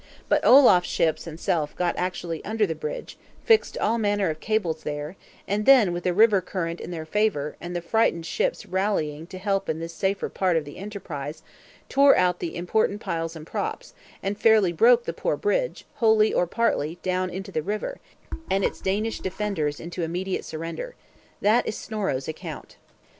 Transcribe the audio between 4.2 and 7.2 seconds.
of cables there; and then, with the river current in their